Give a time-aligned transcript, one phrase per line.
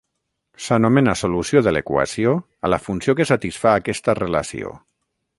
[0.67, 2.33] S'anomena solució de l'equació
[2.67, 4.73] a la funció que satisfà aquesta relació.